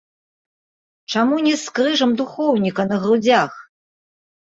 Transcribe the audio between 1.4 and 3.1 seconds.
не з крыжам духоўніка на